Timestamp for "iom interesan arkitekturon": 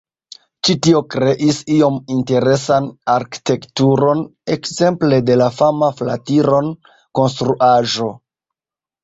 1.75-4.25